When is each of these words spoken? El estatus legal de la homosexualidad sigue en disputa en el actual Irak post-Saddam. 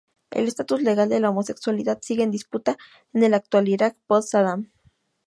El 0.31 0.47
estatus 0.47 0.81
legal 0.81 1.09
de 1.09 1.19
la 1.19 1.29
homosexualidad 1.29 1.99
sigue 2.01 2.23
en 2.23 2.31
disputa 2.31 2.75
en 3.13 3.21
el 3.23 3.35
actual 3.35 3.69
Irak 3.69 3.95
post-Saddam. 4.07 4.71